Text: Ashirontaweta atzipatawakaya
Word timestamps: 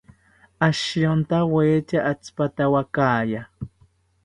Ashirontaweta 0.67 1.97
atzipatawakaya 2.11 3.41